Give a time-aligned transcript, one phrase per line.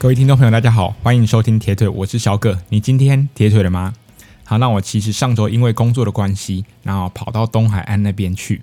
[0.00, 2.56] 各位听众朋友，大家好，欢迎收听铁腿，我是小葛。
[2.68, 3.92] 你今天铁腿了吗？
[4.44, 8.62] 好，那我其实上周因为工作的关系，然后跑到东海岸那边去。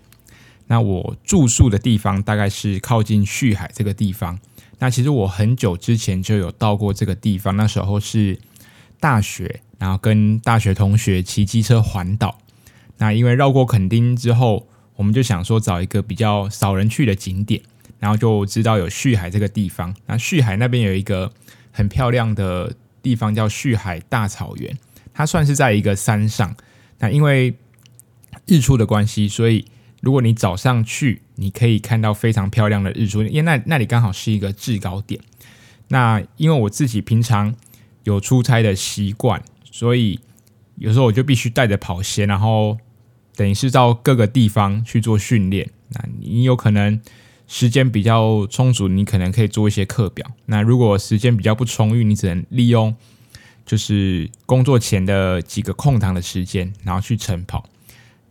[0.68, 4.40] 那我住宿的地方大概是靠近旭海这个地方。
[4.80, 8.40] 那其实我很久之前就有到过这个地方，那时候是
[9.02, 12.38] 大学，然后跟大学同学骑机车环岛。
[13.00, 14.66] 那因为绕过垦丁之后，
[14.96, 17.62] 我们就想说找一个比较少人去的景点。
[18.00, 21.32] 然后就知道有旭海这个地方，那旭海那边有一个
[21.72, 24.78] 很漂亮的地方叫旭海大草原，
[25.14, 26.56] 它算是在一个山上。
[27.00, 27.56] 那因为
[28.46, 29.66] 日出的关系，所以
[30.02, 35.20] 如果你早上去，你可以看到非常漂亮的日出，因为那那里刚好是一个制高点。
[35.88, 37.56] 那因为我自己平常
[38.04, 40.20] 有出差的习惯，所以
[40.76, 42.78] 有时候我就必须带着跑鞋，然后
[43.36, 45.70] 等于是到各个地方去做训练。
[45.90, 47.02] 那你有可能。
[47.48, 50.26] 时间比较充足，你可能可以做一些课表。
[50.48, 52.96] 那如果时间比较不充裕，你只能利用
[53.66, 57.70] 就是工作前的几个空档的时间，然后去晨跑。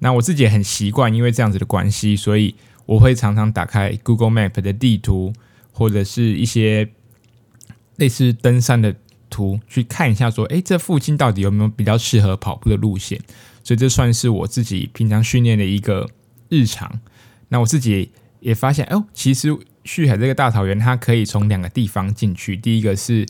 [0.01, 2.57] 那我自己也很习惯，因为这样子的关系，所以
[2.87, 5.33] 我会常常打开 Google Map 的地图，
[5.71, 6.91] 或者是一些
[7.97, 8.97] 类似登山的
[9.31, 13.21] 图，去看一下说，诶，这附近到底有没有比较适合跑步的路线？
[13.63, 16.11] 所以这算是我自己平常训练的一个
[16.49, 17.01] 日常。
[17.49, 18.11] 那我自己。
[18.45, 22.55] 也发现哦，其实旭海这个大草原，它可以从两个地方进去。
[22.55, 23.27] 第一个是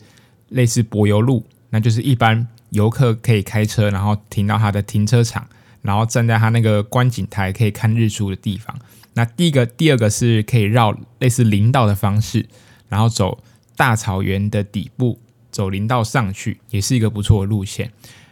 [0.49, 5.47] 类似柏油路，那就是一般游客可以开车，然后停到它的停车场，
[5.81, 8.77] 然后站在它那个观景台可以看日出的地方。
[9.13, 12.45] 那第一个、第二个是可以绕类似林道的方式，
[12.89, 13.41] 然后走
[13.77, 15.17] 大草原的底部，
[15.49, 17.89] 走林道上去，也是一个不错的路线。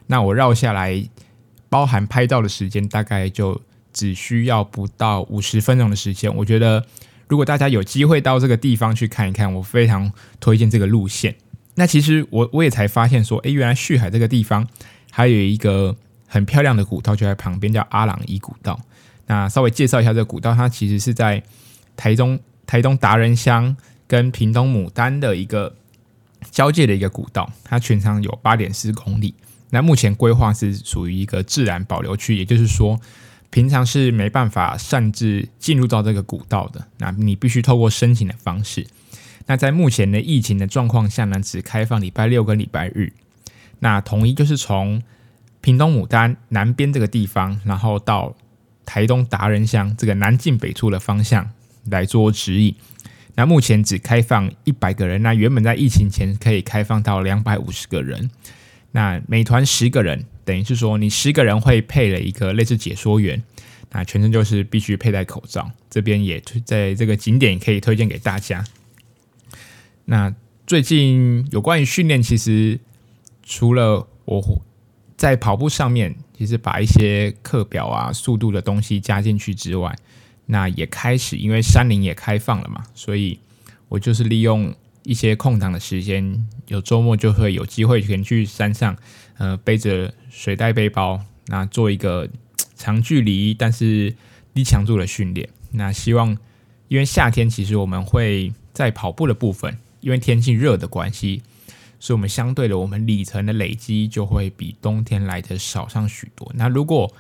[0.08, 1.02] 那我绕下来，
[1.70, 3.62] 包含拍照的时间，大概就。
[3.94, 6.84] 只需要不到五十分钟的时间，我觉得
[7.28, 11.36] 如果大家有机会到这个地方去看一看，我非常推荐这个路线。
[11.76, 14.68] 那其实我我也才发现说，诶，原来旭海这个地方
[15.12, 15.96] 还有一个
[16.28, 18.80] 很漂亮的古道就在旁边，叫阿朗伊古道。
[19.28, 21.42] 那稍微介绍一下这个古道，它其实是在
[21.96, 23.76] 台中台东达人乡
[24.08, 25.76] 跟屏东牡丹的一个
[26.52, 29.34] 交界的一个古道，它全长有八点四公里。
[29.70, 33.00] 那目前规划是属于一个自然保留区，也就是说。
[33.54, 38.88] 平常是没办法擅自进入到这个古道的，那你必须透过申请的方式。
[39.46, 43.14] 那在目前的疫情的状况下呢，只开放礼拜六跟礼拜日。
[43.78, 45.04] 那统一就是从
[45.62, 48.36] 屏东牡丹南边这个地方，然后到
[48.88, 51.52] 台东达人乡这个南进北出的方向
[51.92, 52.76] 来做指引。
[53.36, 58.32] 那目前只开放一百个人，那原本在疫情前可以开放到两百五十个人。
[58.94, 60.26] 那每团十个人。
[60.46, 63.42] 等于是说，你十个人会配了一个类似解说员，
[63.92, 65.72] 那全程就是必须佩戴口罩。
[65.90, 68.64] 这边也在这个景点可以推荐给大家。
[70.06, 70.34] 那
[70.68, 72.80] 最近有关于训练，其实
[73.44, 74.62] 除了我
[75.16, 79.96] 在跑步上面，其实把一些课表啊、速度的东西加进去之外，
[80.48, 83.40] 那也开始因为山林也开放了嘛，所以
[83.88, 88.98] 我就是利用一些空档的时间，有周末就会有机会可以去山上。
[89.38, 92.30] 呃，背着水袋背包，那做一个
[92.76, 94.16] 长距离但是
[94.54, 95.50] 低强度的训练。
[95.72, 96.38] 那希望，
[96.88, 101.42] 因为夏天其实我们会在跑步的部分，因为天气热的关系，
[102.00, 106.52] 所以我们相对的我们里程的累积就会比冬天来的少上许多。
[106.56, 107.12] 那如果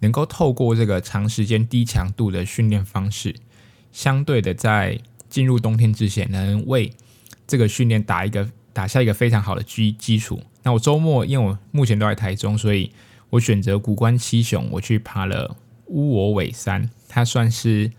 [0.00, 3.34] 能够透过这个长时间低强度的训练方式，
[3.92, 5.00] 相对的在
[5.30, 6.92] 进入冬天之前，能为
[7.46, 10.42] 这个训练打一个打下一个非常好的基基础。
[10.62, 12.92] 那我周末，因为我目前都在台中，所以
[13.30, 15.56] 我选择古关七雄，我去爬了
[15.86, 17.90] 乌我尾山，它算是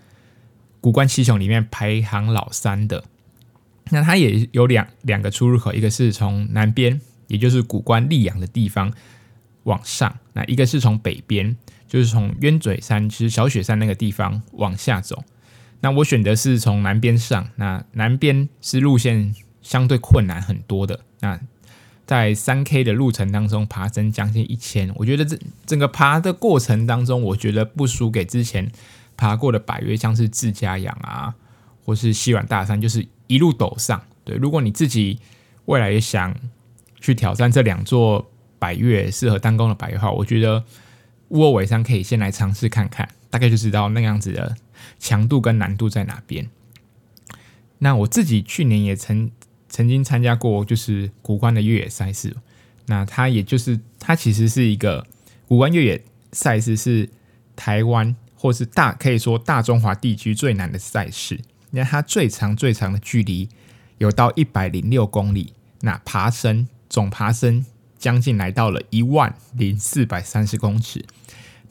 [0.79, 3.03] 古关七雄里面排行老三的。
[3.89, 8.93] 那它也有两两个出入口，一个是从南边，也就是古关立阳的地方
[9.63, 11.55] 往上；那一个是从北边，
[11.87, 15.23] 就是从鸢嘴山，其实小雪山那个地方往下走。
[15.81, 21.01] 那我选择是从南边上，那南边是路线相对困难很多的。
[21.19, 21.37] 那
[22.05, 28.69] 在三 K 的路程当中，爬升将近一千，我觉得这整个爬的过程当中，我觉得不输给之前
[29.15, 31.33] 爬过的百岳，像是自家阳啊，
[31.85, 34.03] 或是西软大山，就是一路陡上。
[34.25, 35.19] 对，如果你自己
[35.65, 36.35] 未来也想
[36.99, 38.29] 去挑战这两座
[38.59, 40.65] 百岳，适合单攻的百岳的话，我觉得
[41.29, 44.57] 乌我尾山可以先来尝试看看，大概就知道那样子的
[44.99, 46.49] 强度跟难度在哪边。
[47.79, 49.31] 那我自己去年也曾。
[49.73, 52.37] 曾经参加过就是古关的越野赛事，
[52.85, 55.03] 那它也就是它其实是一个
[55.47, 57.09] 古关越野赛事，是
[57.55, 61.33] 台湾或是大可以说大中华地区最难的赛事，
[61.71, 63.49] 因为它最长最长的距离
[63.97, 67.65] 有到一百零六公里，那爬升总爬升
[67.97, 71.03] 将近来到了一万零四百三十公尺。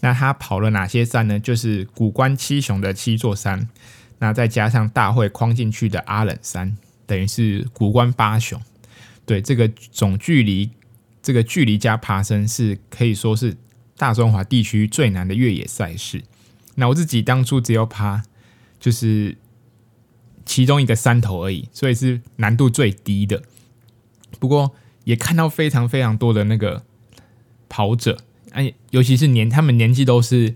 [0.00, 1.38] 那他跑了哪些山呢？
[1.38, 3.68] 就是古关七雄的七座山，
[4.18, 6.76] 那再加上大会框进去的阿冷山，
[7.12, 8.58] 等于是谷关八雄。
[9.26, 10.70] 对，这个总距离，
[11.22, 13.54] 这个距离加爬升是可以说是
[13.98, 16.22] 大中华地区最难的越野赛事。
[16.76, 18.22] 那我自己当初只有爬，
[18.80, 19.36] 就是
[20.46, 23.42] 其中一个山头而已，所以是难度最低的。
[24.40, 24.74] 不过
[25.04, 26.82] 也看到非常非常多的那个
[27.68, 28.16] 跑者，
[28.52, 30.54] 哎，尤其是年他们年纪都是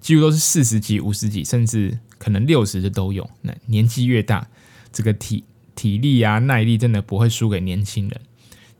[0.00, 3.28] 几乎都是四十几、五十几，甚至可能六十的都有。
[3.42, 4.48] 那年纪越大，
[4.90, 5.44] 这个体
[5.78, 8.20] 体力啊、耐力真的不会输给年轻人。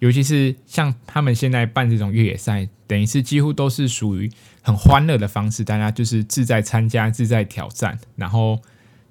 [0.01, 4.29] 尤其是像他们现在办这种越野赛，等于是几乎都是属于
[4.63, 7.97] 很欢乐的方式，大家就是自在参加、自在挑战。
[8.17, 8.61] 然后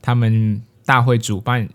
[0.02, 1.70] 他们大会主办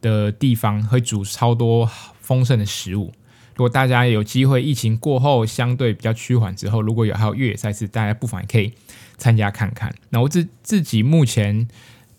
[0.00, 1.90] 的地方会煮超多
[2.20, 3.12] 丰盛的食物。
[3.54, 8.72] 如果大家有机会，疫情过后相对比较趋缓之后，如果有还有越野赛事，大家不妨也可以
[9.18, 9.94] 参加看看。
[10.10, 11.68] 那我自自己目前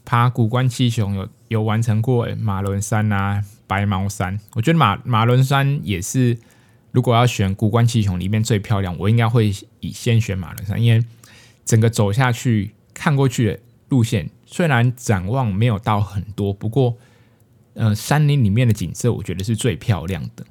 [0.05, 3.43] 爬古关七雄有有完成过马仑山啊。
[3.65, 6.37] 白毛山，我觉得马马仑山也是，
[6.91, 11.03] 如果要选古关七雄里面最漂亮，我应该会以先选马仑山，因为
[11.65, 13.59] 整个走下去看过去的
[13.89, 16.95] 路线，虽然展望没有到很多，不过
[17.73, 20.45] 呃山林里面的景色，我觉得是最漂亮的。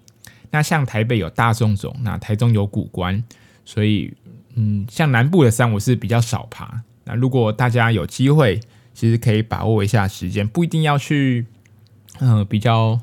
[0.50, 3.22] 那像台北有大纵走，那台中有古关，
[3.64, 4.12] 所以
[4.54, 6.82] 嗯，像南部的山我是比较少爬。
[7.04, 8.58] 那如果大家有机会，
[8.94, 11.46] 其实可以把握一下时间，不一定要去。
[12.20, 13.00] 嗯、呃，比较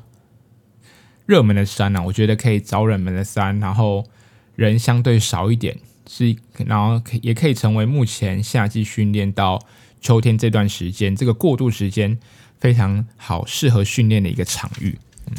[1.26, 4.06] 热门的山呢、我觉得可以找冷门的山，然后
[4.54, 5.76] 人相对少一点，
[6.06, 9.60] 是然后也可以成为目前夏季训练到
[10.00, 12.18] 秋天这段时间这个过渡时间
[12.60, 14.96] 非常好适合训练的一个场域。
[15.26, 15.34] 嗯，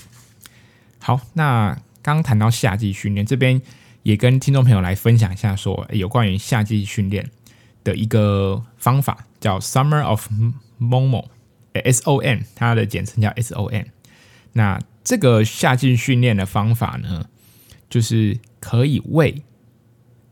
[1.00, 3.62] 好，那刚谈到夏季训练，这边
[4.04, 7.32] 也跟听众朋友来分享一下，说有关于夏季训练
[7.86, 10.30] 的一个方法，叫 Summer of
[10.80, 11.26] Momo。
[11.74, 13.86] S O M，它的简称叫 S O M。
[14.52, 17.30] 那这个夏季训练的方法呢，
[17.90, 19.42] 就是可以为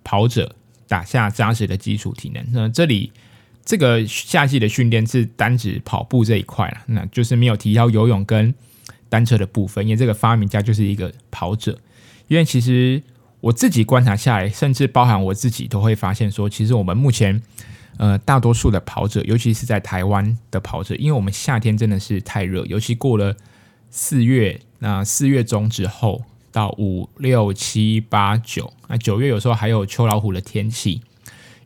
[0.04, 0.54] 跑者
[0.90, 2.46] 打下扎实的基础体能。
[2.52, 3.14] 那这里
[3.64, 8.54] 这个夏季的训练是单指跑步这一块了，那就是没有提到游泳跟
[9.08, 9.86] 单车的部分。
[9.86, 11.80] 因为这个发明家就是一个跑者。
[12.28, 13.02] 因为其实
[13.40, 17.42] 我自己观察下来，甚至包含我自己都会发现说，其实我们目前。
[17.98, 23.36] 呃，大多数的跑者，尤其是在台湾的跑者，因为我们夏天真的是太热，尤其过了
[23.90, 31.02] 四月，那四月中之后到五六七八九，那九月有时候还有秋老虎的天气，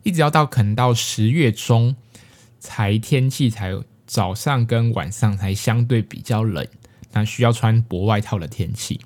[0.02, 1.94] 一直要到可能到十月中
[2.58, 3.72] 才天气才
[4.06, 6.66] 早上跟晚上才相对比较冷，
[7.12, 9.00] 那需要穿薄外套的天气，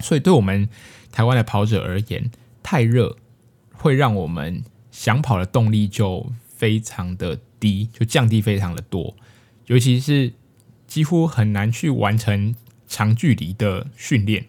[0.00, 0.68] 所以对我们
[1.10, 2.30] 台湾的跑者而言，
[2.62, 3.16] 太热
[3.72, 4.62] 会让我们
[4.94, 6.32] 想跑的动力就。
[6.56, 9.14] 非常的低，就降低非常的多，
[9.66, 10.32] 尤其是
[10.86, 12.54] 几乎很难去完成
[12.86, 14.46] 长距离的训练，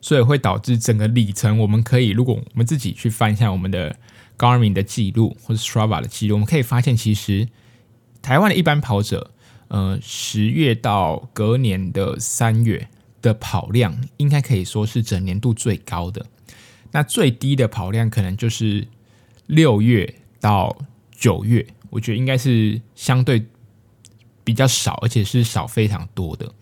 [0.00, 3.96] 所以会导致整个里程，我们可以如果我们自己去翻一下我们的
[4.36, 7.48] Garmin 的记录或者 Strava 的记录，我们可以发现，其实
[8.20, 9.30] 台湾的一般跑者，
[9.68, 12.88] 呃，十月到隔年的三月
[13.22, 16.26] 的跑量，应该可以说是整年度最高的。
[16.90, 18.88] 那最低的跑量可能就是
[19.52, 20.14] 六月。
[20.42, 20.76] 到
[21.12, 23.46] 九月，我觉得应该是相对
[24.42, 26.52] 比较少，而且是少非常多的，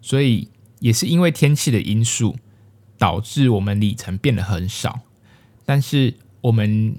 [0.00, 0.48] 所以
[0.80, 2.34] 也是因为天气的因素，
[2.96, 5.00] 导致我们里程变得很少。
[5.66, 6.96] 但是我们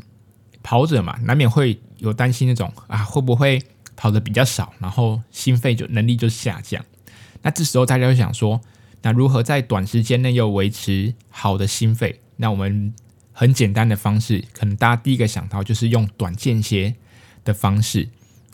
[0.62, 3.60] 跑者嘛，难免会有担心那种啊，会不会
[3.96, 6.86] 跑得比较少，然后心肺就能力就下降。
[7.42, 8.62] 那这时候大家会想说，
[9.02, 12.22] 那如何在短时间内又维持好的心肺？
[12.36, 12.94] 那我们。
[13.34, 16.96] 很简单的方式，可能大家第一个想到就是用短间歇
[17.44, 18.08] 的方式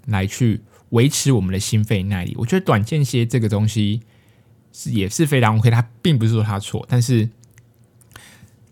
[0.06, 2.34] 来去维持我们的心肺耐力。
[2.40, 4.02] 我觉得短间歇这个东西
[4.72, 7.30] 是也是非常 OK，它并不是说它错，但是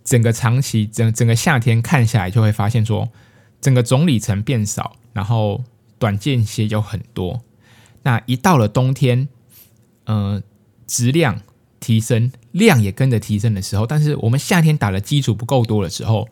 [0.03, 3.11] 整个长期整整个夏天看下来，就会发现说
[3.59, 5.65] 整个总里程变少，然后
[5.99, 7.43] 短间歇有很多。
[8.03, 9.27] 那一到了冬天，
[10.05, 10.41] 呃，
[10.87, 11.41] 质量。
[11.87, 16.27] 提升量也跟着提升的时候，但是我们夏天打的基础不够多的时候，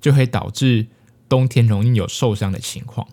[0.00, 0.86] 就会导致
[1.28, 3.06] 冬天容易有受伤的情况。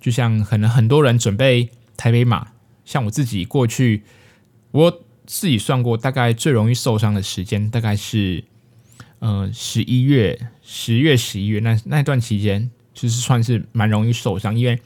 [0.00, 2.48] 就像可能很多人准备台北马，
[2.84, 4.02] 像我自己过去，
[4.72, 8.42] 我自己算过，大概最容易受伤的时间大概是，
[9.20, 14.80] 呃，十一月、十月、十一月那那段期间，就是算是蛮容易受伤，因为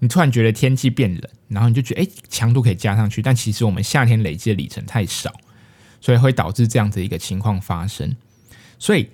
[0.00, 5.32] 你突然觉得天气变冷，然后你就觉得哎，强度可以加上去，但其实我们夏天累积的里程太少。
[6.02, 8.14] 所以会导致这样子一个情况发生。
[8.78, 9.08] 所以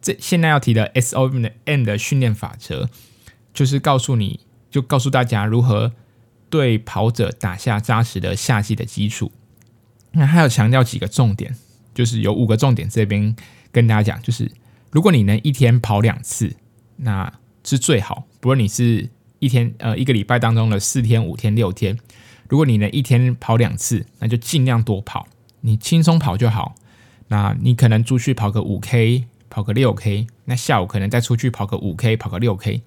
[0.00, 2.88] 这现在要提的 SOM 的训练法则，
[3.52, 4.38] 就是告诉你
[4.70, 5.92] 就告诉大家如何
[6.48, 9.32] 对跑者打下扎实的夏季的基础。
[10.12, 11.56] 那还要强调几个重点，
[11.94, 13.34] 就是有五个重点这边
[13.72, 14.50] 跟大家讲，就是
[14.90, 16.54] 如果你能一天跑两次，
[16.96, 17.32] 那
[17.64, 18.26] 是最好。
[18.40, 19.08] 不论你是
[19.38, 21.98] 一天呃一个礼拜当中的四天、五天、六天，
[22.48, 25.26] 如果你能一天跑两次，那就尽量多跑，
[25.60, 26.74] 你轻松跑就好。
[27.28, 32.82] 那你可能出去跑个五 K，跑个六 K，那下午可能再出去跑个五 K，跑个六 K，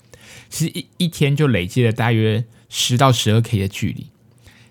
[0.49, 4.07] 其实一一天就累积了大约十到十二 K 的距离。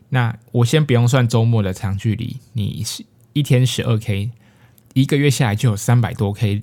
[0.08, 4.32] 那我先不用算周末的长距离，你是一天十二 K，
[4.94, 6.62] 一个月下来就有三百多 K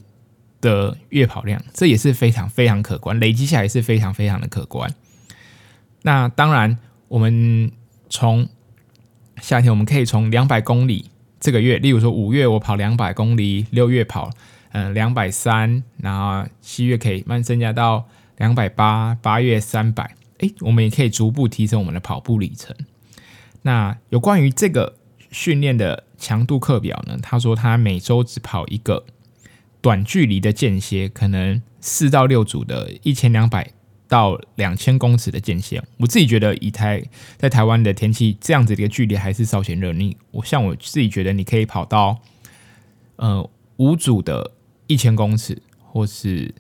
[0.60, 4.94] 的月跑量，这也是非常非常可观，累积下来是非常非常的可观。
[6.02, 6.78] 那当然，
[7.08, 7.72] 我们
[8.10, 8.50] 从
[9.42, 14.32] 夏天我们可以从两百公里这个月，例如说五月我跑两百公里，六月跑
[14.72, 22.76] 嗯两百三，然后七月可以慢慢增加到两百八，八月三百，诶，我们也可以逐步提升我们的跑步里程。
[23.62, 24.98] 那有关于这个
[25.32, 27.18] 训练的强度课表呢？
[27.22, 29.06] 他说他每周只跑一个
[29.82, 33.72] 短距离的间歇，可能四到六组的一千两百
[34.08, 35.82] 到两千公尺的间歇。
[35.98, 37.04] 我自己觉得，以台
[37.38, 39.94] 在台湾的天气，这样子的一个距离还是稍显热。
[39.94, 42.20] 你我像我自己觉得，你可以跑到
[43.18, 44.52] 呃五组的
[44.88, 46.54] 一千公尺，或是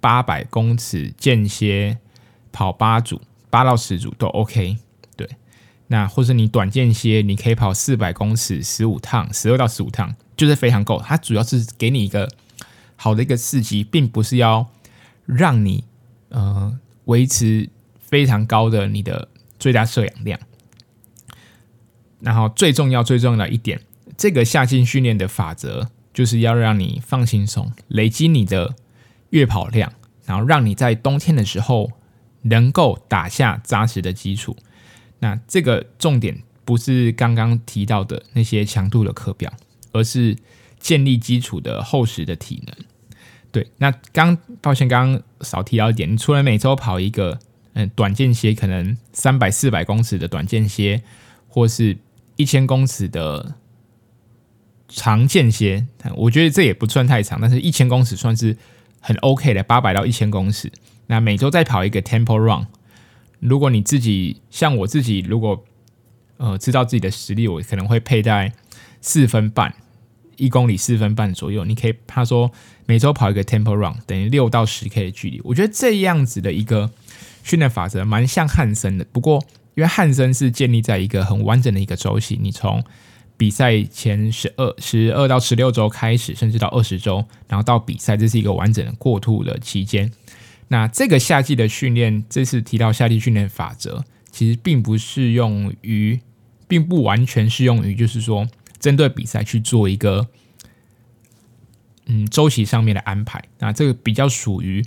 [0.00, 1.98] 八百公尺间歇
[2.52, 4.76] 跑八组，八到十组都 OK。
[5.16, 5.28] 对
[5.88, 11.00] 那或者你短间歇，你可以跑四百公尺十五趟，十二到十五趟，就是非常够。
[11.04, 12.28] 它主要是给你一个
[12.96, 14.68] 好的一个刺激，并不是要
[15.24, 15.84] 让你
[16.28, 17.68] 呃维持
[17.98, 19.28] 非常高的你的
[19.58, 20.38] 最大摄氧量。
[22.20, 23.80] 然后最重要最重要的一点，
[24.16, 28.74] 这个夏季训练的法则就是要让你放轻松，累积你的
[29.30, 29.92] 月跑量，
[30.24, 31.92] 然后让你在冬天的时候
[32.42, 34.56] 能够打下扎实的基础。
[35.18, 39.52] 那这个重点不是刚刚提到的那些强度的课表，
[39.92, 40.36] 而是
[40.80, 42.74] 建立基础的厚实的体能。
[43.56, 47.38] 对，那刚抱歉，刚刚少提到一点，你除了每周跑一个
[47.72, 51.02] 嗯短间歇，可能三百四百公尺的短间歇，
[51.48, 51.96] 或是
[52.36, 53.54] 一千公尺的
[54.88, 55.86] 长间歇，
[56.16, 58.54] 我觉得这也不算太长，但是一千公尺算是
[59.00, 60.70] 很 OK 的，八百到一千公尺。
[61.06, 62.66] 那每周再跑一个 Tempo Run。
[63.40, 65.64] 如果你自己像我自己，如果
[66.36, 68.52] 呃知道自己的实力，我可能会佩戴
[69.00, 69.74] 四分半，
[70.36, 71.64] 一公里四分半左右。
[71.64, 72.50] 你可以他说
[72.86, 75.40] 每周跑一个 tempo run，等于六到十 k 的距离。
[75.44, 76.90] 我觉得这样子的一个
[77.42, 79.04] 训练法则蛮像汉森的。
[79.12, 82.82] 不过因为汉森是建立在一个很完整的一个周期，你从
[83.36, 90.10] 比赛前十二十二到十六周开始，甚至到二十周，然后到比赛，这是一个完整的过渡的期间。
[90.68, 96.18] 那这个夏季的训练，这次提到夏季训练法则，其实并不适用于，
[96.66, 100.26] 并不完全适用于，就是说针对比赛去做一个，
[102.06, 103.42] 嗯，周期上面的安排。
[103.58, 104.84] 那这个比较属于，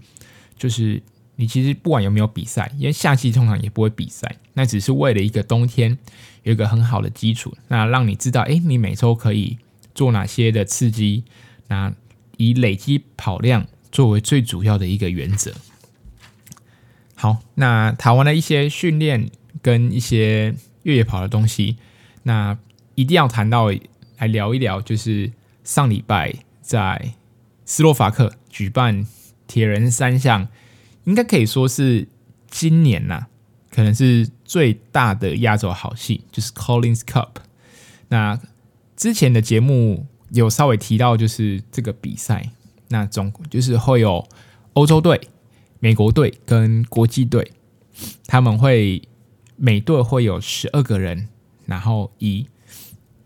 [0.58, 1.02] 就是
[1.36, 5.98] 你其实不管有没有比赛，因为夏季通常也不会比赛，那只是为了一个冬天
[6.44, 9.58] 有一个很好的基础，那让你知道，哎，你每周可以
[9.96, 11.24] 做哪些的刺激，
[11.68, 11.94] 那
[12.38, 15.54] 以累积跑量作为最主要的一个原则。
[17.16, 19.30] 好，那台湾的一些训练
[19.62, 21.76] 跟一些越野跑的东西，
[22.24, 22.58] 那
[23.00, 23.72] 一定要谈到
[24.18, 25.32] 来聊一聊，就是
[25.64, 27.14] 上礼拜在
[27.64, 29.08] 斯洛伐克举办
[29.48, 30.50] 铁人三项，
[31.06, 32.10] 应该可以说是
[32.50, 33.28] 今年呐、啊，
[33.72, 37.30] 可能是最大的压轴好戏，就是 Collins Cup。
[38.10, 38.38] 那
[38.98, 42.50] 之前的节目有稍微提到，就是这个比赛，
[42.90, 44.28] 那总就是会有
[44.74, 45.22] 欧洲队。
[45.80, 47.54] 美国队跟国际队，
[48.28, 49.02] 他们会
[49.56, 51.30] 每队会有十二个人，
[51.66, 52.46] 然后以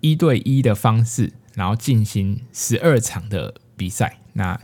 [0.03, 4.19] 一对一的方式，然后进行十二场的比赛。
[4.33, 4.59] 那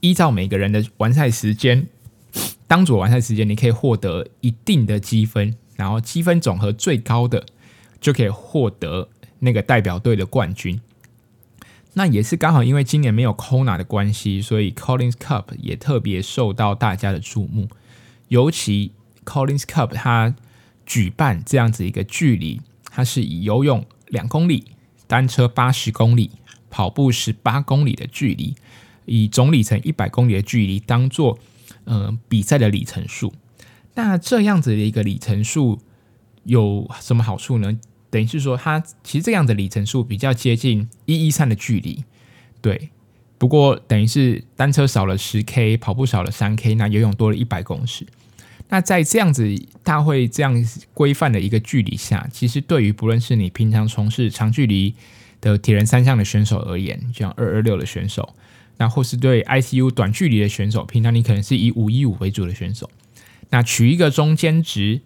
[0.00, 1.86] 依照每个人的完赛时间，
[2.66, 7.46] 当组完赛时间，你可以获得一定的积分，然后积分总和最高的
[7.98, 10.78] 就可以获得那个代表队的冠军。
[11.94, 17.70] 那也是刚好，因为今年没有 Kona 的关系，所以 Collins Cup 也特别受到大家的注目。
[18.28, 18.92] 尤其
[19.24, 20.34] Collins Cup 它
[20.84, 22.60] 举办这样子一个距离，
[22.90, 24.64] 它是以游泳两公里、
[25.06, 26.30] 单车八十公里、
[26.70, 28.54] 跑步十八公里的距离，
[29.04, 31.38] 以总里程一百公里的距离当做
[31.84, 33.32] 呃比赛的里程数。
[33.94, 35.80] 那这样子的一个里程数
[36.44, 37.78] 有什么好处呢？
[38.10, 42.04] 等于是说，它其实这样的里程数比较接近一一三的距离，
[42.60, 42.90] 对。
[43.36, 48.06] 不过等于是单车少了十 K，跑步少了三 K，那游泳多了一百公尺。
[48.74, 49.54] 那在这样子
[49.84, 50.52] 大会这样
[50.92, 54.92] 规范的一个距离下，其实对于不论是你平常从事长距离
[55.40, 58.34] 的铁人三项的选手而言，像二二六的选手，
[58.78, 62.90] 那或是对 ICU 短距离的选手，平常你可能是以五一五为主的选手，
[63.50, 65.02] 那取一个中间值，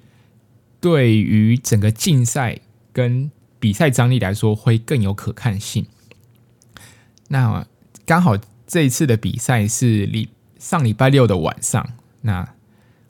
[0.80, 2.60] 对于整个竞赛
[2.94, 5.84] 跟比赛张力来说，会更有可看性。
[7.28, 7.66] 那
[8.06, 8.34] 刚好
[8.66, 11.86] 这一次的比赛是礼上礼拜六的晚上，
[12.22, 12.48] 那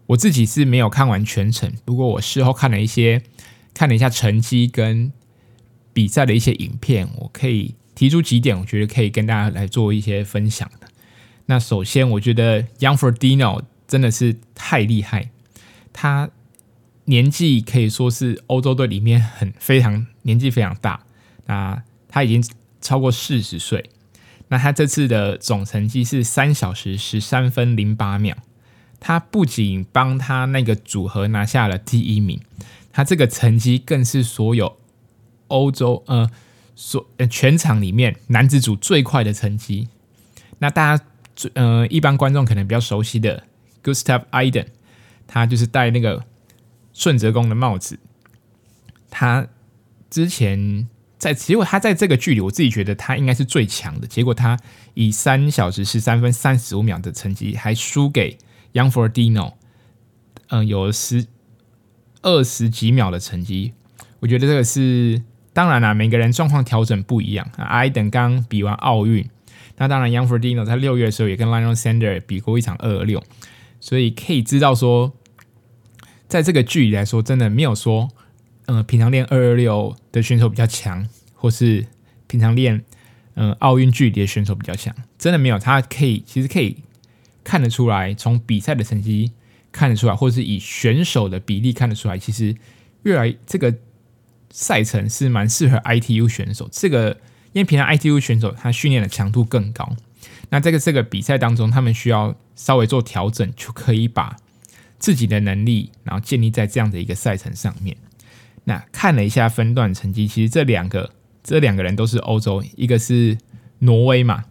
[0.09, 3.23] 我自己是没有看完全程，不过我事后看了一些，
[3.73, 5.13] 看了一下成绩跟
[5.93, 10.89] 比赛的一些影片，我可以提出几点，我觉得可以跟大家来做一些分享的。
[11.47, 15.31] 那首先，我觉得 Young f o r d i n o 真的是太厉害，
[15.93, 16.31] 他
[17.05, 21.05] 年纪可以说是欧洲队里面很非常年纪非常大，
[21.47, 22.43] 那他已经
[22.81, 23.91] 超过四十岁。
[24.49, 28.35] 那他这次的总成绩是三小时十三分零八秒，
[29.01, 32.41] 他不仅帮他那个组合拿下了第一名，
[32.93, 34.77] 他这个成绩更是所有
[35.49, 36.31] 欧洲呃
[36.75, 39.89] 所呃全场里面男子组最快的成绩。
[40.59, 41.05] 那大家
[41.37, 43.45] 最呃一般观众可能比较熟悉的
[43.83, 44.67] Gustav Iden，
[45.27, 46.25] 他就是戴那个
[46.93, 47.99] 顺泽宫的帽子，
[49.11, 49.47] 他
[50.11, 50.89] 之前。
[51.19, 54.07] 在结果，他在这个距离，我自己觉得他应该是最强的。
[54.07, 54.57] 结果他
[54.95, 58.39] 以三小时十三分三十五秒的成绩，还输给
[58.73, 59.55] Young for Dino，
[60.49, 61.27] 嗯，有十
[62.23, 63.73] 二十几秒的成绩。
[64.21, 65.23] 我觉得这个是
[65.53, 67.49] 当然啦，每个人状况调整不一样。
[67.57, 69.29] 艾登刚比完奥运，
[69.77, 73.23] 那当然 Young for Dino 在六月的时候也跟 Lion Sander 比过一场二二六，
[73.81, 75.13] 所以可以知道说，
[76.27, 78.09] 在这个距离来说，真的没有说。
[78.71, 81.87] 嗯，平常练二二六的选手比较强，或是
[82.27, 82.85] 平常练
[83.33, 85.59] 嗯奥运距离的选手比较强，真的没有。
[85.59, 86.77] 他可以其实可以
[87.49, 89.33] 看得出来，从比赛的成绩
[89.73, 92.55] 看得出来，或是以选手的比例看得出来，其实
[93.05, 93.75] 越来这个
[94.51, 96.69] 赛程是蛮适合 ITU 选手。
[96.71, 97.09] 这个
[97.55, 99.97] 因为平常 ITU 选手他训练的强度更高，
[100.51, 104.37] 那这个这个比赛当中，他们需要稍微做调整，就可以把
[104.99, 107.97] 自己的能力，然后建立在这样的一个赛程上面。
[108.65, 111.11] 那看了一下分段成绩，其实这两个
[111.43, 113.39] 这两个人都是欧洲，一个是
[113.79, 114.45] 挪威嘛，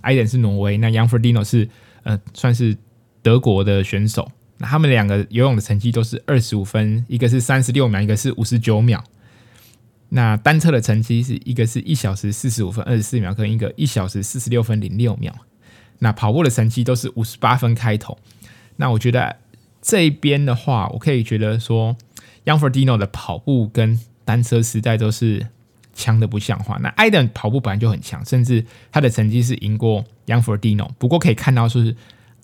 [0.00, 1.68] 艾登是挪威，那 Jan Frodeno 是
[2.02, 2.76] 呃算是
[3.22, 4.30] 德国的选手。
[4.58, 9.02] 那他们两个游泳的成绩都是二十五分，一个是三十六秒，一个是五十九秒。
[10.10, 15.34] 那单车的成绩是一个是一小时四十五分二十四秒，跟一个一小时四十六分零六秒。
[16.00, 18.18] 那跑步的成绩都是五十八分开头。
[18.76, 19.36] 那我觉得
[19.80, 21.96] 这一边的话，我可以觉得说。
[22.46, 25.46] ，Young f o r d i n o 的跑步跟单车时代都是
[25.92, 26.78] 强的不像话。
[26.80, 30.90] 那艾登跑步本来就很强，甚至他的成绩是赢过 Jan Frodeno。
[30.98, 31.96] 不过可以看到，是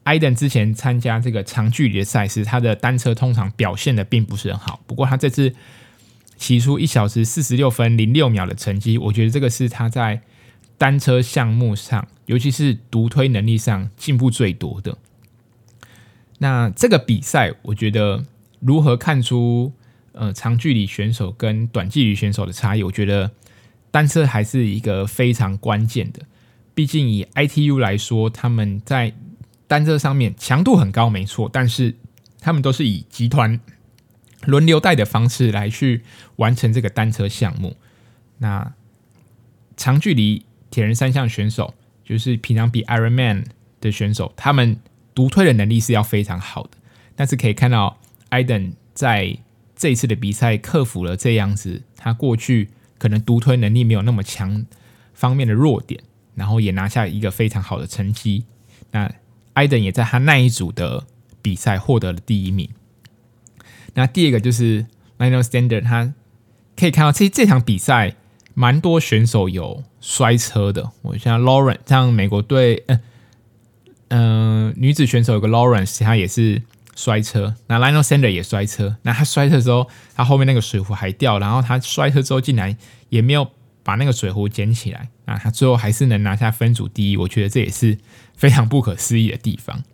[0.03, 4.81] 艾登之前参加这个长距离的赛事，他的单车通常表现的并不是很好。
[4.87, 5.55] 不过他这次
[6.37, 10.21] 骑出一小时四十六分零六秒的成绩，我觉得这个是他在
[10.77, 14.99] 单车项目上，尤其是独推能力上进步最多的。
[16.39, 18.25] 那这个比赛，我觉得
[18.61, 19.73] 如何看出？
[20.19, 23.31] 呃，长距离选手跟短距离选手的差异，我觉得
[23.91, 26.23] 单车还是一个非常关键的。
[26.77, 29.15] 毕竟以 ITU 来说，他们在
[29.67, 31.95] 单车上面强度很高，没错，但是
[32.39, 33.59] 他们都是以集团
[34.45, 36.03] 轮流带的方式来去
[36.37, 37.75] 完成这个单车项目。
[38.37, 38.75] 那
[39.75, 41.73] 长距离铁人三项选手，
[42.05, 43.47] 就是平常比 Ironman
[43.81, 44.79] 的选手，他们
[45.15, 46.73] 独推的能力是要非常好的。
[47.15, 49.39] 但是可以看到，Iden 在
[49.75, 54.67] 这一次的比赛克服了这样子，他过去可能独推能力没有那么强
[55.15, 56.03] 方面的弱点，
[56.37, 58.45] 然后也拿下一个非常好的成绩。
[58.93, 59.11] 那
[59.55, 61.05] 艾登也在他那一组的
[61.43, 62.71] 比赛获得了第一名。
[63.95, 64.87] 那第二个就是
[65.19, 66.15] Lionel Sanders，他
[66.77, 68.15] 可以看到这这场比赛
[68.55, 70.93] 蛮多选手有摔车的。
[71.03, 73.01] 我像 Lawrence，像美国队，嗯、
[74.11, 76.63] 嗯、女子选手有个 Lawrence，他也是。
[76.99, 78.97] 摔车，那 Lionel Sanders 也摔车。
[79.03, 82.75] 那他摔车的时候，他后面那个水壶还掉，然后他摔车之后竟然
[83.11, 83.51] 也没有
[83.87, 85.09] 把那个水壶捡起来。
[85.27, 87.97] 那他最后还是能拿下分组第一，我觉得这也是
[88.37, 89.85] 非常不可思议的地方。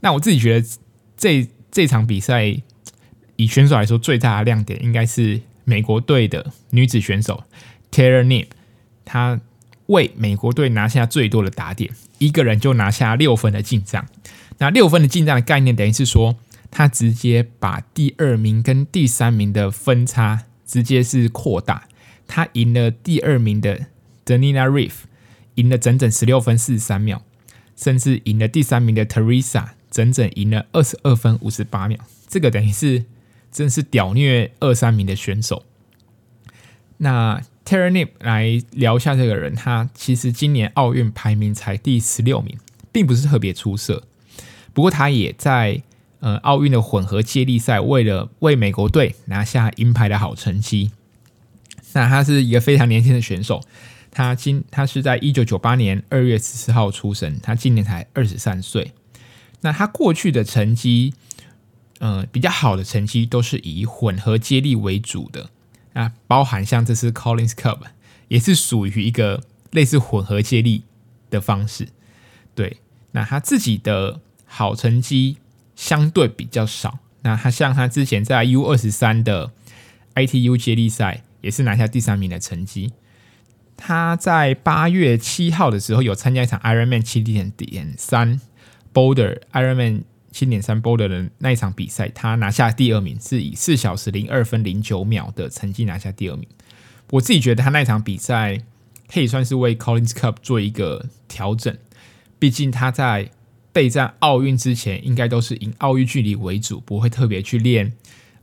[0.00, 0.68] 那我自己觉得
[1.16, 2.56] 这这场比赛
[3.36, 7.44] 以选手来说，最大的亮点应该是美国队的女子选手
[7.92, 8.48] Tara Nip，
[9.04, 9.40] 她
[9.86, 14.04] 为美国队拿下最多的打点，一个人就拿下六分的进账。
[14.58, 16.36] 那六分的进账的概念，等于是说，
[16.70, 21.88] 他直接把第二名跟第三名的分差直接是扩大，
[22.30, 23.86] 他赢了第二名的
[24.24, 24.92] Danina Ryf，
[25.56, 27.22] 赢了整整十六分四十三秒，
[27.76, 31.98] 甚至赢了第三名的 Teresa，整整赢了二十二分五十八秒。
[32.28, 33.04] 这个等于是
[33.50, 35.64] 真是屌虐二三名的选手。
[36.98, 42.56] 那 Tara Nip 来聊一下这个人，他其实今年奥运排名才第十六名，
[42.92, 44.04] 并不是特别出色。
[44.72, 45.82] 不过他也在
[46.20, 50.92] 呃奥运的混合接力赛，为了为美国队拿下银牌的好成绩。
[51.92, 53.60] 那他是一个非常年轻的选手，
[54.10, 58.92] 他今他是在一九九八年二月十四号出生，他今年才二十三岁。
[59.60, 61.14] 那他过去的成绩，
[61.98, 65.50] 呃，比较好的成绩都是以混合接力为主的。
[65.92, 67.80] 啊，包含像这次 Collins Cup
[68.28, 70.84] 也是属于一个类似混合接力
[71.28, 71.88] 的方式。
[72.54, 72.76] 对，
[73.10, 75.38] 那他自己的好成绩
[75.74, 77.00] 相对比较少。
[77.22, 79.50] 那他像他之前在 U 二十三的
[80.14, 82.92] ITU 接力赛也是拿下第三名的成绩。
[83.76, 88.40] 他在八月七号的时候有参加一场 Ironman 七点点三
[88.92, 90.02] Boulder Ironman。
[90.32, 96.46] 七点三 Boulder 的那一场比赛，他拿下第二名，是以四小时零二分零九秒的成绩拿下第二名。
[97.10, 98.62] 我自己觉得他那场比赛
[99.12, 101.76] 可以算是为 Collins Cup 做一个调整，
[102.38, 103.28] 毕竟他在
[103.72, 107.92] 备战奥运之前，应该都是以奥运距离为主，不会特别去练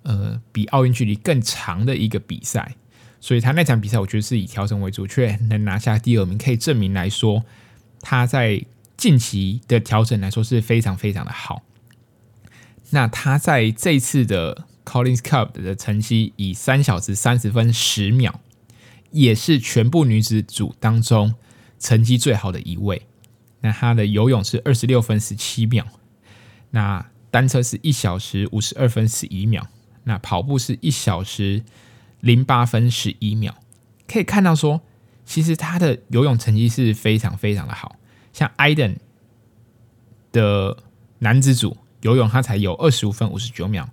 [0.04, 2.76] 呃比奥运距离更长的一个比赛。
[3.28, 7.44] 所以他那场比赛，我觉得是以调整为主，却能拿下第二名，可以证明来说
[8.00, 8.64] 他在
[8.96, 11.62] 近期的调整来说是非常非常的好。
[12.92, 18.40] 那他在这次的 Collins Cup 的成绩以三小时三十分十秒，
[19.12, 21.36] 也是全部女子组当中
[21.78, 23.08] 成绩最好的一位。
[23.60, 25.86] 那他的游泳是二十六分十七秒，
[26.70, 29.68] 那单车是一小时五十二分十一秒，
[30.06, 31.66] 那跑步是一小时
[32.20, 33.56] 零八分十一秒。
[34.08, 34.82] 可以看到说，
[35.26, 37.96] 其实他的游泳成绩是非常非常的好，
[38.34, 38.98] 像 Iden
[40.32, 40.78] 的
[41.20, 41.78] 男子组。
[42.02, 43.90] 游泳他才有二十五分五十九秒，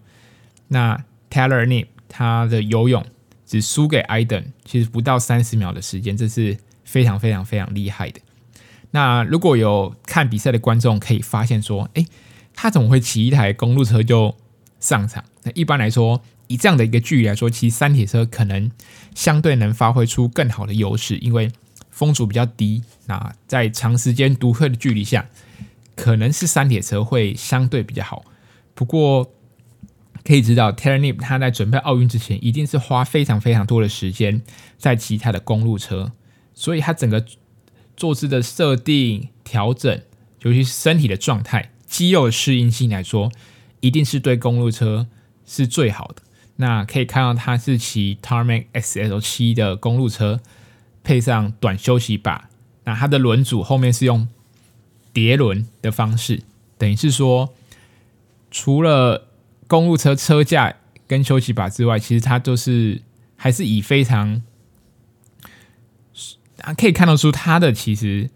[0.69, 3.05] 那 Taylor Nip 他的游泳
[3.47, 8.21] 只输给 Iden，其实不到三十秒的时间，这是非常非常非常厉害的。
[8.91, 12.07] 那如果有看比赛的观众可以发现说，诶，
[12.55, 14.37] 他怎么会骑一台公路车就
[14.79, 15.25] 上场？
[15.43, 18.71] 那一般来说，以这样的一个距离来说，骑三铁车可能
[19.15, 21.51] 相对能发挥出更好的优势，因为
[21.91, 22.83] 风阻比较低。
[23.07, 25.27] 那在长时间独特的距离下。
[25.97, 28.25] 可能是三铁车会相对比较好，
[28.75, 29.33] 不过
[30.25, 34.43] 可以知道 Tara Nip 他在准备奥运之前，一定是花非常非常多的时间
[34.77, 36.11] 在骑他的公路车，
[36.53, 37.25] 所以他整个
[37.97, 40.03] 坐姿的设定调整，
[40.41, 43.31] 尤其是身体的状态、肌肉的适应性来说，
[43.79, 45.07] 一定是对公路车
[45.47, 46.23] 是最好的。
[46.57, 50.41] 那可以看到他是骑 Tarmac XL 七的公路车，
[51.03, 52.49] 配上短休息把，
[52.85, 54.29] 那他的轮组后面是用。
[55.13, 56.43] 叠轮的方式，
[56.77, 57.55] 等于是说，
[58.51, 59.29] 除了
[59.69, 60.75] 公路车车架
[61.07, 63.01] 跟休息把之外，其实它都是
[63.37, 64.43] 还是以非常，
[66.63, 68.29] 啊，可以看得出它的其实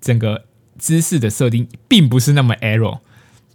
[0.00, 0.44] 整个
[0.78, 3.00] 姿势的设定并不是那么 arrow，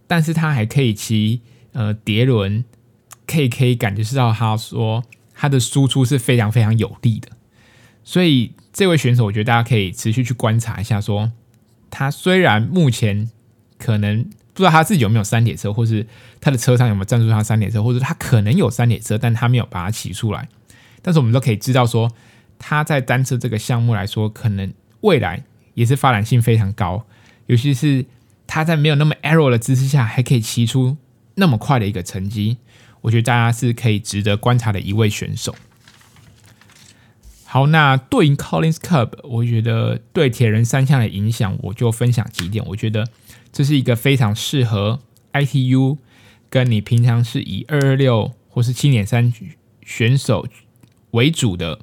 [0.05, 1.39] 但是它还可以骑
[1.71, 2.65] 呃叠轮，
[3.29, 5.03] 可以可以感觉到他说
[5.35, 7.29] 他的输出是非常非常有力的，
[8.03, 11.31] 所以这位选手，我觉得大家可以持续去观察一下说。
[11.91, 13.29] 他虽然目前
[13.79, 16.05] 可能不知道他自己有没有三铁车，或是
[16.39, 20.47] 他的车上有没有赞助他三铁车，或者他可能有三铁车，但他没有把它骑出来。
[21.01, 22.11] 但是我们都可以知道说，
[22.59, 27.05] 他在单车这个项目来说，可能未来也是发展性非常高。
[27.47, 28.05] 尤其是
[28.45, 30.95] 他在没有那么 aero 的姿势下，还可以骑出
[31.35, 32.57] 那么快的一个成绩，
[33.01, 35.55] 我觉得大家是可以值得观察的一位选手。
[37.45, 42.63] 好，那对于 Collins Cup，我觉得对铁人三项的影响，我就分享几点。
[42.67, 43.07] 我觉得
[43.51, 44.99] 这是一个非常适合
[45.33, 45.97] ITU
[46.49, 49.33] 跟你平常是以二二六或是七点三
[49.83, 50.45] 选手
[51.11, 51.79] 为主的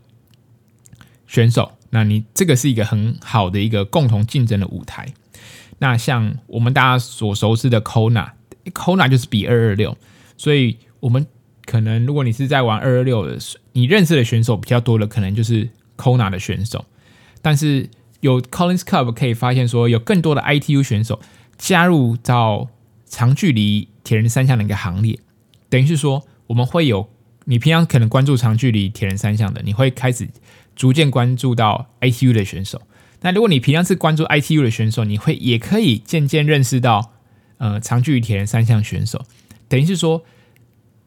[1.27, 5.13] 选手，那你这个是一个很好的一个共同竞争的舞台。
[5.79, 9.99] 那像我们大家所熟知的 Kona，Kona 就是比二二六，
[10.37, 11.27] 所以我们。
[11.67, 13.37] 可能如果你是在玩二二六的，
[13.73, 16.85] 你认识的选手比较多的，可能就是 Kona 的选手。
[17.43, 21.21] 但是有 Collins Cup 可以发现说，有更多的 ITU 选手
[21.59, 22.69] 加入到
[23.05, 25.19] 长距离铁人三项的一个行列。
[25.69, 27.09] 等于是说，我们会有
[27.47, 30.29] 你平常可能关注长距离铁人三项的，你会开始
[30.77, 32.81] 逐渐关注到 ITU 的选手。
[33.23, 37.11] 那如果你平常是关注 ITU 的选手，你会也可以渐渐认识到
[37.59, 39.25] 呃长距离铁人三项选手。
[39.69, 40.23] 等于是说。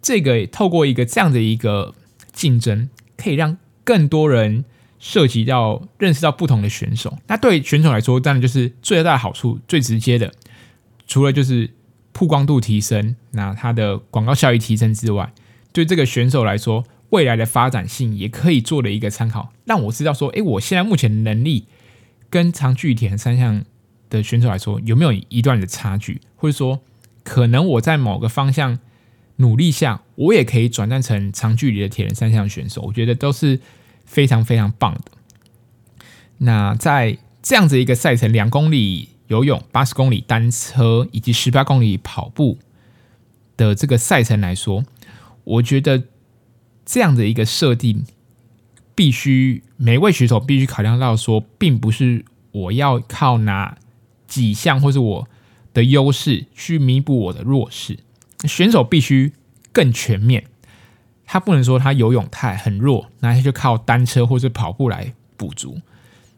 [0.01, 1.93] 这个透过一个这样的一个
[2.31, 4.65] 竞争，可以让更多人
[4.99, 7.17] 涉及到认识到不同的选手。
[7.27, 10.33] 那对选手来说，当然就是最大的好处，最直接的，
[11.07, 11.71] 除了就是
[12.13, 15.33] 曝光度提升，那他的广告效益提升之外，
[15.71, 21.65] 对这个选手来说，未来的发展性也可以做的一个参考，让我知道说，诶，我现在目前的能力
[22.29, 23.63] 跟长距离铁人三项
[24.09, 26.81] 的选手来说，有没有一段的差距，或者说，
[27.23, 28.79] 可能我在某个方向
[29.39, 33.59] 努力下，我也可以转战成长距离的铁人三项选手，我觉得都是
[34.05, 35.11] 非常非常棒的。
[36.37, 42.57] 那在这样子一个赛程，两公里游泳、八十公里单车以及十八公里跑步
[43.57, 44.85] 的这个赛程来说，
[45.43, 46.03] 我觉得。
[46.91, 48.03] 这样的一个设定，
[48.95, 53.77] 必须每位选手必须考量到说，并不是我要靠哪
[54.27, 55.27] 几项或是我
[55.71, 57.99] 的优势去弥补我的弱势。
[58.47, 59.33] 选手必须
[59.71, 60.45] 更全面，
[61.25, 65.81] 他不能说他游泳太很弱，那他就靠单车或是跑步来补足。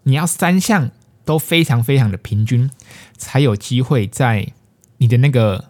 [0.03, 0.91] 你要三项
[1.25, 2.71] 都非常非常的平均，
[3.17, 4.53] 才有机会在
[4.97, 5.65] 你的那个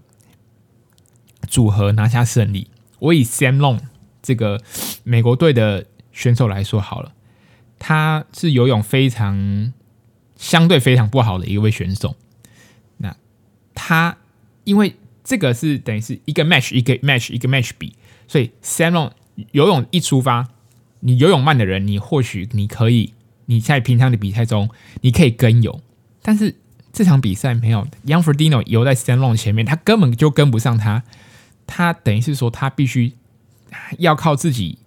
[1.48, 2.70] 组合拿下胜利。
[3.00, 3.80] 我以 Sam Long。
[4.24, 4.62] 这个
[5.04, 7.12] 美国队的选手来说好了，
[7.80, 9.74] 他是游泳非常
[10.38, 12.16] 相对非常不好的一位选手。
[12.98, 13.16] 那
[13.74, 14.18] 他
[14.64, 14.96] 因为
[15.32, 17.96] 这个是等于是一个 match 一个 match 一个 match 比，
[18.28, 19.12] 所以 Samlon
[19.54, 20.50] 游泳一出发，
[21.00, 23.14] 你游泳慢的人，你或许你可以
[23.46, 25.80] 你在平常的比赛中你可以跟游，
[26.22, 26.56] 但是
[26.92, 31.04] 这场比赛没有 Jan Frodeno 游在 Samlon 前面，他根本就跟不上他，
[31.66, 33.14] 他等于是说他必须。
[34.00, 34.80] 要靠自己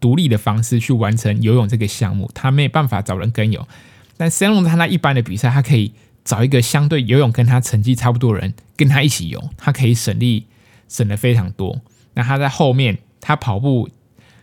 [0.00, 3.68] 独立的方式去完成游泳这个项目，他没有办法找人跟游。
[4.16, 5.92] 但 Samlon 他那一般的比赛，他可以
[6.24, 10.46] 找一个相对游泳跟他成绩差不多的人跟他一起游，他可以省力
[10.88, 11.82] 省得非常多。
[12.14, 13.90] 那他在后面，他跑步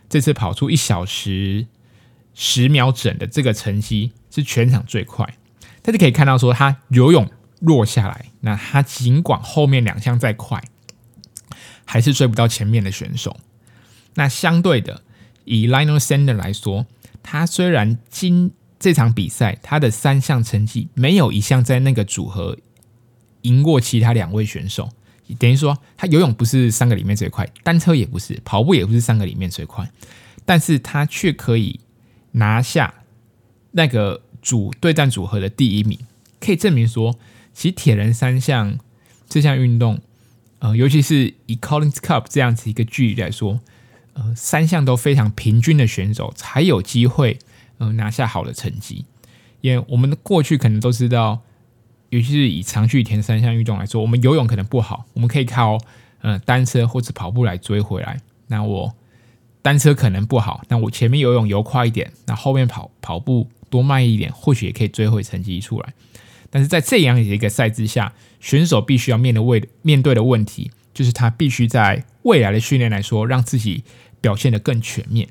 [0.08, 1.66] 这次跑出一小时
[2.34, 5.36] 十秒整的这个成绩是全场最快。
[5.82, 10.62] 但是可以看到说，他游泳落下来，那他尽管后面两项再快，
[11.84, 13.36] 还是追不到前面的选手。
[14.14, 15.02] 那相对的，
[15.44, 16.86] 以 Lionel Sanders 来说，
[17.22, 22.58] 他虽然今这场比赛他的三项成绩没有一项在那个组合
[23.42, 24.90] 赢过其他两位选手，
[25.38, 29.88] 等于说他游泳不是三个里面最快，单车也不是，跑步也不是三个里面最快，
[30.44, 31.78] 但是他却可以
[32.32, 32.92] 拿下
[33.70, 35.96] 那个组对战组合的第一名，
[36.40, 37.16] 可以证明说，
[37.54, 38.80] 其实铁人三项
[39.28, 40.00] 这项运动，
[40.58, 43.60] 呃，尤其是以 Collins Cup 这样子一个距离来说。
[44.14, 47.38] 呃，三项都非常平均的选手才有机会，
[47.82, 49.04] 呃，拿下好的成绩。
[49.60, 51.42] 因为我们过去可能都知道，
[52.10, 55.78] 尤其是以长距离田三项运动来说，我们游泳可能不好，我们可以靠
[56.20, 58.20] 呃单车或者跑步来追回来。
[58.46, 58.94] 那我
[59.62, 65.92] 单车可能不好，那我前面游泳游快一点，那后面跑跑步多慢一点，或许也可以追回成绩出来。
[66.50, 73.82] 但是在这样的一个赛制下，选手必须要面对未面对的问题，就是他必须在未来的训练来说，让自己
[74.20, 75.28] 表现得更全面。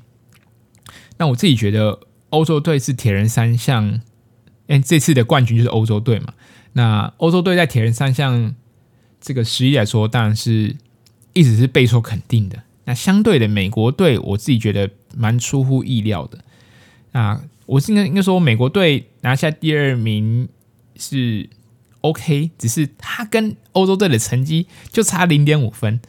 [1.18, 2.00] 那我自己觉得，
[2.32, 3.84] 欧洲队是铁人三项，
[4.66, 6.32] 因为这次的冠军就是欧洲队嘛。
[6.72, 8.54] 那欧洲队在铁人三项
[9.20, 10.74] 这个实力来说，当然是
[11.34, 12.62] 一直是备受肯定的。
[12.84, 16.38] 那相对的，美国队我自己觉得蛮出乎意料的。
[17.12, 20.48] 那我是应该应该说，美国队拿下第二名
[20.96, 21.48] 是
[22.00, 26.00] OK，只是他跟欧洲队的成绩就差零点五分。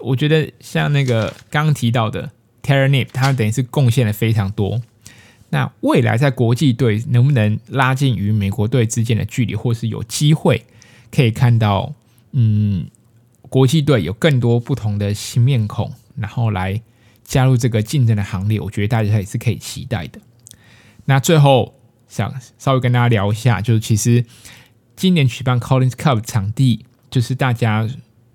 [0.00, 2.30] 我觉得像那个刚刚提到的
[2.62, 4.82] Tara Nip，他等于是贡献了非常多。
[5.52, 10.64] 那未来在国际队能不能拉近与美国队之间的距离，或是有机会
[11.10, 11.94] 可以看到，
[12.32, 12.88] 嗯，
[13.42, 16.82] 国际队有更多不同的新面孔，然后来
[17.22, 20.18] 加入这个竞争的行列，我觉得大家也是可以期待的。
[21.04, 21.74] 那最后
[22.08, 24.24] 想稍微跟大家聊一下，就是其实
[24.96, 27.88] 今年举办 Collins Cup 场地，就是大家。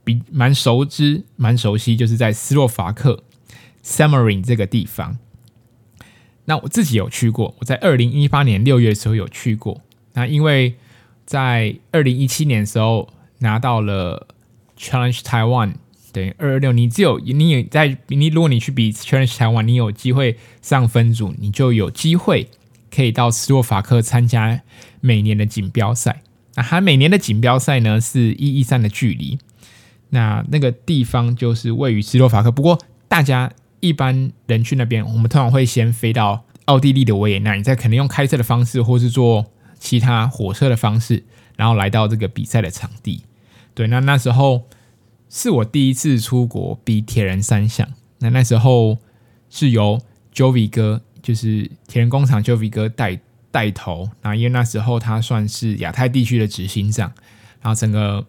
[0.04, 3.26] 比蛮熟知、蛮熟悉，就是在斯洛伐克
[3.84, 5.18] Semarin 这个地方。
[6.50, 9.82] 那我自己有去过，我在二零一八年六月的时候有去过。
[10.14, 10.76] 那因为
[11.26, 14.28] 在二零一七年的时候拿到了
[14.80, 15.74] Challenge Taiwan
[16.14, 22.48] 等于二二六，你只有你也在你，如果你去比 Challenge Taiwan，你有机会上分组，你就有机会
[22.90, 24.62] 可以到斯洛伐克参加
[25.02, 26.22] 每年的锦标赛。
[26.56, 29.38] 那它每年的锦标赛呢是一一三的距离。
[30.12, 32.80] 那那个地方就是位于斯洛伐克，不过
[33.10, 39.46] 大家一般人去那边，我们通常会先飞到奥地利的维也纳，你再可能用开车的方式，或是坐
[39.80, 41.24] 其他火车的方式，
[41.56, 43.24] 然后来到这个比赛的场地。
[43.74, 44.64] 对，那那时候
[45.30, 47.88] 是我第一次出国比铁人三项，
[48.20, 48.98] 那那时候
[49.50, 50.02] 是由
[50.34, 53.20] Jovi 哥，就是铁人工厂 Jovi 哥带
[53.52, 54.10] 带头。
[54.24, 57.14] 那因为那时候他算是亚太地区的执行长，
[57.62, 58.26] 然后整个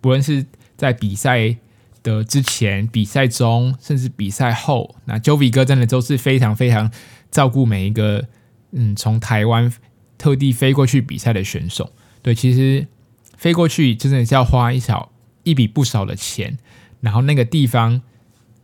[0.00, 1.56] 不论是在比赛
[2.02, 6.90] 的之前、比赛中，甚至比赛后，那 Jovi 哥真的都是非常非常
[7.30, 8.26] 照顾每一个
[8.72, 9.72] 嗯从台湾
[10.16, 11.92] 特地飞过去比赛的选手。
[12.22, 12.86] 对，其实
[13.36, 15.12] 飞过去真的是要花一小
[15.44, 16.58] 一笔不少的钱，
[17.00, 18.02] 然后那个地方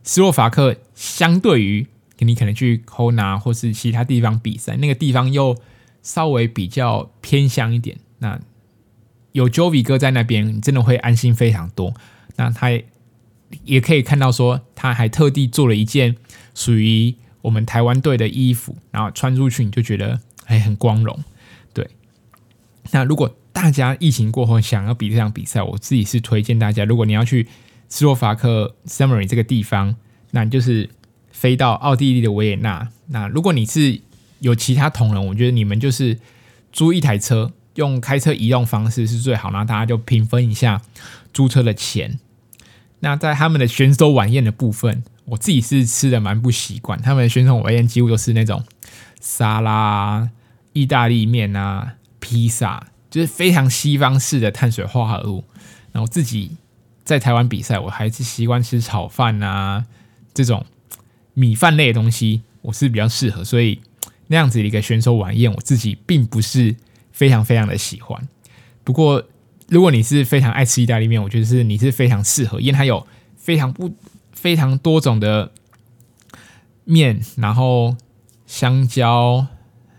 [0.03, 1.87] 斯洛伐克相对于
[2.19, 5.57] 你可能去 Kona 或是其他地方比赛，那个地方又
[6.01, 7.97] 稍微比较偏乡一点。
[8.19, 8.39] 那
[9.31, 11.93] 有 Jovi 哥在那边，你真的会安心非常多。
[12.37, 12.69] 那他
[13.63, 16.15] 也可以看到说，他还特地做了一件
[16.53, 21.23] 属于我们台湾队的衣服，然后穿出去你就觉得还很光荣。
[21.73, 21.89] 对，
[22.91, 27.47] 那如果大家疫情过后想要比这场比赛，我自己是推荐大家，如果你要去
[27.87, 29.95] 斯洛伐克 Semery 这个地方，
[30.31, 30.89] 那你就是
[31.31, 32.89] 飞到奥地利的维也纳。
[33.07, 34.01] 那如果你是
[34.39, 36.19] 有其他同仁，我觉得你们就是
[36.73, 40.81] 租一台车，用开车移动方式是最好，然后大家就平分一下
[41.31, 42.19] 租车的钱。
[43.05, 46.99] 那在他们的选手晚宴的部分，我自己是吃的蛮不习惯。
[46.99, 48.63] 他们的选手晚宴几乎都是那种
[49.21, 50.27] 沙拉、
[50.73, 55.43] 意大利面啊、披萨，就是非常西方式的碳水化合物。
[55.91, 56.57] 然后自己
[57.03, 59.85] 在台湾比赛，我还是习惯吃炒饭啊
[60.33, 60.65] 这种
[61.35, 63.43] 米饭类的东西，我是比较适合。
[63.43, 63.81] 所以
[64.25, 66.75] 那样子的一个选手晚宴，我自己并不是
[67.11, 68.27] 非常非常的喜欢。
[68.83, 69.23] 不过，
[69.67, 73.93] 如果你是非常爱吃意大利面，我觉得是你是非常适合，因为它有非常不
[74.31, 75.51] 非常多种的
[76.83, 77.95] 面，然后
[78.45, 79.47] 香蕉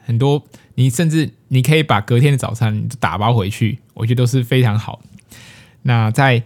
[0.05, 0.45] 很多，
[0.77, 5.03] 你甚至你可以把隔天的早餐打包回去，我觉得都是非常好。
[5.83, 6.43] 那在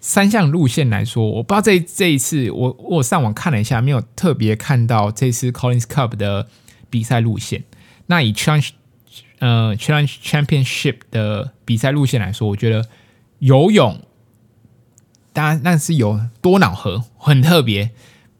[0.00, 6.48] 三项路线来说，我不知道这这一次我我上网看了一下，没有特别看到这次 Collins Cup 的
[6.88, 7.64] 比赛路线。
[8.06, 8.70] 那以 Challenge
[9.40, 12.88] 呃，Challenge Championship 的比赛路线来说，我觉得
[13.38, 14.00] 游泳
[15.32, 17.90] 当然那是有多瑙河很特别，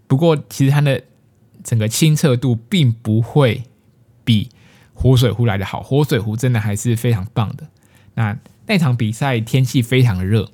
[0.06, 1.04] 不过其实它的
[1.62, 3.64] 整个清澈度并不会
[4.24, 4.48] 比
[4.92, 7.68] 活水湖来的好，活水湖真的还是非常棒的。
[8.14, 10.50] 那那场比赛天气非常的热，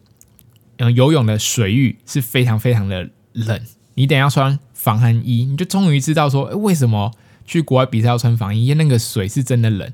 [0.76, 3.62] 呃，游泳的水域是非常非常的冷，
[3.94, 7.12] 你等下要穿防寒衣，你就终于知道说，诶，为什么
[7.46, 9.90] 去国外比赛要穿防衣，因为那个水是真的冷。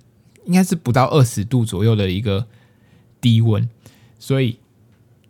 [0.46, 2.46] 应该是不到二十度左右的一个
[3.20, 3.68] 低温，
[4.18, 4.58] 所以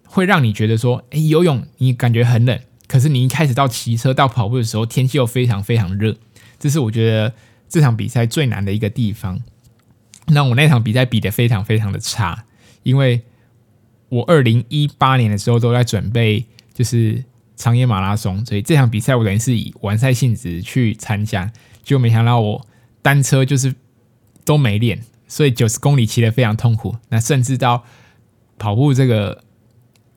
[0.07, 6.17] 会让你觉得说，哎，游泳你感觉很冷，可是你一开始到骑车到跑步的时候，天气又非常非常热，
[6.59, 7.35] 这是我觉得
[7.69, 9.41] 这场比赛最难的一个地方。
[10.29, 12.45] 那我那场比赛比的非常非常的差，
[12.85, 13.23] 因为
[14.09, 17.25] 我二零一八年的时候都在准备就是
[17.57, 22.67] 长野马拉松，所以这场比赛我等于是以完赛性质去参加，结果没想到我
[23.03, 23.75] 单车就是。
[24.51, 26.97] 都没练，所以九十公里骑得非常痛苦。
[27.11, 27.85] 那甚至到
[28.59, 29.45] 跑步这个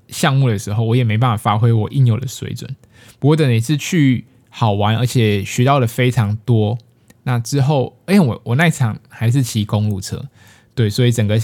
[0.07, 2.75] 项目的时候，我也没办法发挥我应有的水准。
[3.19, 6.79] 不过等于是去好玩，而且学到了非常多。
[7.21, 10.27] 那之后，哎，我我那场还是骑公路车，
[10.73, 11.39] 对，所以整个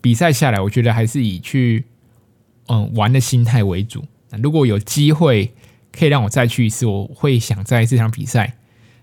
[0.00, 1.84] 比赛下来，我觉得还是以去
[2.68, 4.04] 嗯玩的心态为主。
[4.30, 5.52] 那如果有机会
[5.90, 8.54] 可以让我再去一次，我会想在这场比赛。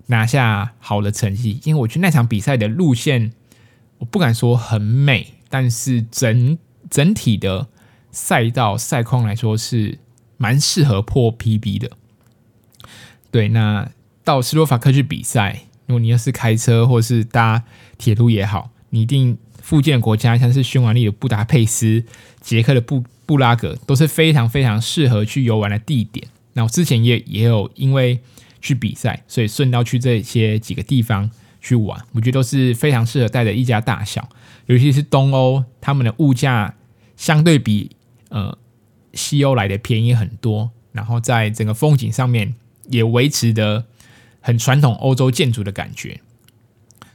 [0.08, 3.34] 拿下好的成绩，因为我觉得那场比赛的路线，
[3.98, 6.58] 我不敢说很美，但是整
[6.90, 7.68] 整体的
[8.12, 10.00] 赛道赛况来说是
[10.38, 11.92] 蛮适合破 PB 的。
[13.30, 13.90] 对，那
[14.24, 17.64] 到斯洛伐克去比赛，如果你要是开车或是搭
[17.98, 22.06] 铁路也好，你一定附近的国家，像是匈牙利的布达佩斯、
[22.40, 26.26] 捷克的布布拉格，都是非常非常适合去游玩的地点。
[26.54, 28.22] 那我之前也也有因为。
[28.68, 34.28] 去比赛，所以顺道去这些几个地方去玩，我觉得都是非常适合带着一家大小，
[34.66, 36.76] 尤其是东欧，他们的物价
[37.16, 37.92] 相对比
[38.28, 38.58] 呃
[39.14, 42.56] 西欧来的便宜很多，然后在整个风景上面
[42.90, 43.86] 也维持的
[44.42, 46.20] 很传统欧洲建筑的感觉，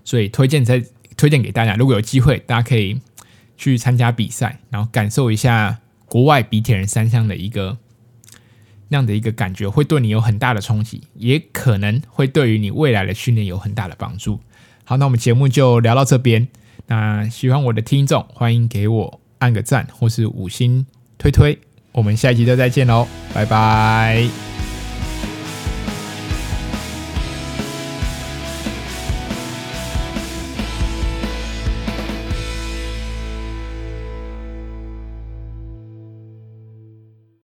[0.05, 0.83] 所以推荐在
[1.19, 2.99] 推荐给大家，如果有机会，大家可以
[3.59, 7.77] 去参加比赛，然后感受一下国外比铁人三项的一个。
[8.93, 14.39] 那样的一个感觉会对你有很大的冲击，也可能会对于你未来的训练有很大的帮助。
[14.85, 16.47] 好，那我们节目就聊到这边。
[16.89, 20.87] 那喜欢我的听众，欢迎给我按个赞或是五星
[21.17, 21.59] 推推。
[21.93, 24.62] 我们下一集就再见喽，拜拜。